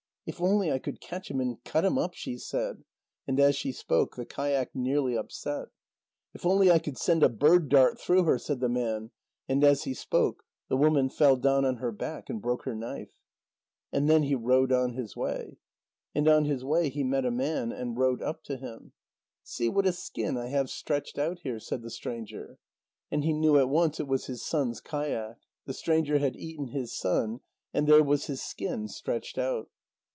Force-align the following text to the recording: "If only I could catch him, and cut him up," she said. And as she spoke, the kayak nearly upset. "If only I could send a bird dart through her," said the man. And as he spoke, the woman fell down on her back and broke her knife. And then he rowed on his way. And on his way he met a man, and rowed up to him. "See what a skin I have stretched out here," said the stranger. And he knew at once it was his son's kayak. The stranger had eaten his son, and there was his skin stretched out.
"If 0.23 0.39
only 0.39 0.71
I 0.71 0.77
could 0.77 1.01
catch 1.01 1.31
him, 1.31 1.41
and 1.41 1.61
cut 1.63 1.83
him 1.83 1.97
up," 1.97 2.13
she 2.13 2.37
said. 2.37 2.83
And 3.27 3.39
as 3.39 3.55
she 3.55 3.71
spoke, 3.71 4.15
the 4.15 4.23
kayak 4.25 4.73
nearly 4.75 5.17
upset. 5.17 5.69
"If 6.35 6.45
only 6.45 6.69
I 6.71 6.77
could 6.77 6.97
send 6.97 7.23
a 7.23 7.27
bird 7.27 7.69
dart 7.69 7.99
through 7.99 8.25
her," 8.25 8.37
said 8.37 8.59
the 8.59 8.69
man. 8.69 9.09
And 9.49 9.63
as 9.63 9.83
he 9.85 9.95
spoke, 9.95 10.43
the 10.69 10.77
woman 10.77 11.09
fell 11.09 11.35
down 11.37 11.65
on 11.65 11.77
her 11.77 11.91
back 11.91 12.29
and 12.29 12.39
broke 12.39 12.63
her 12.65 12.75
knife. 12.75 13.09
And 13.91 14.07
then 14.07 14.21
he 14.23 14.35
rowed 14.35 14.71
on 14.71 14.93
his 14.93 15.17
way. 15.17 15.57
And 16.13 16.27
on 16.29 16.45
his 16.45 16.63
way 16.63 16.89
he 16.89 17.03
met 17.03 17.25
a 17.25 17.31
man, 17.31 17.71
and 17.71 17.97
rowed 17.97 18.21
up 18.21 18.43
to 18.43 18.57
him. 18.57 18.93
"See 19.43 19.69
what 19.69 19.87
a 19.87 19.91
skin 19.91 20.37
I 20.37 20.47
have 20.47 20.69
stretched 20.69 21.17
out 21.17 21.39
here," 21.39 21.59
said 21.59 21.81
the 21.81 21.89
stranger. 21.89 22.59
And 23.09 23.23
he 23.23 23.33
knew 23.33 23.57
at 23.57 23.69
once 23.69 23.99
it 23.99 24.07
was 24.07 24.27
his 24.27 24.45
son's 24.45 24.81
kayak. 24.81 25.39
The 25.65 25.73
stranger 25.73 26.19
had 26.19 26.37
eaten 26.37 26.67
his 26.67 26.95
son, 26.95 27.39
and 27.73 27.87
there 27.87 28.03
was 28.03 28.27
his 28.27 28.41
skin 28.41 28.87
stretched 28.87 29.39
out. 29.39 29.69